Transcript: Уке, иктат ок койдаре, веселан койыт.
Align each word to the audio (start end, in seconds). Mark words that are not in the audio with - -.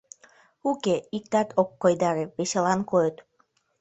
Уке, 0.69 0.95
иктат 1.17 1.49
ок 1.61 1.69
койдаре, 1.81 2.25
веселан 2.37 2.79
койыт. 2.89 3.17